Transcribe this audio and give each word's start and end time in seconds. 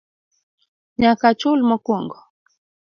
Nyaka 0.99 1.25
achul 1.31 1.59
mokwongo 1.69 2.17